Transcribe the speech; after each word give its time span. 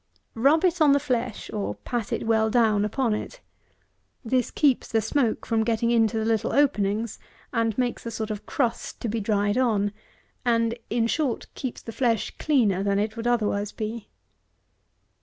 Rub 0.33 0.65
it 0.65 0.81
on 0.81 0.93
the 0.93 0.99
flesh, 0.99 1.51
or 1.53 1.75
pat 1.75 2.11
it 2.11 2.25
well 2.25 2.49
down 2.49 2.85
upon 2.85 3.13
it. 3.13 3.39
This 4.25 4.49
keeps 4.49 4.87
the 4.87 4.99
smoke 4.99 5.45
from 5.45 5.63
getting 5.63 5.91
into 5.91 6.17
the 6.17 6.25
little 6.25 6.53
openings, 6.53 7.19
and 7.53 7.77
makes 7.77 8.03
a 8.07 8.09
sort 8.09 8.31
of 8.31 8.47
crust 8.47 8.99
to 9.01 9.07
be 9.07 9.19
dried 9.19 9.59
on; 9.59 9.91
and, 10.43 10.73
in 10.89 11.05
short, 11.05 11.45
keeps 11.53 11.83
the 11.83 11.91
flesh 11.91 12.35
cleaner 12.39 12.81
than 12.81 12.97
it 12.97 13.15
would 13.15 13.27
otherwise 13.27 13.71
be. 13.71 14.07